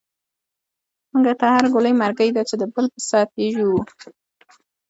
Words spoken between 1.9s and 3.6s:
مرگۍ دۍ، چی دبل په ست یی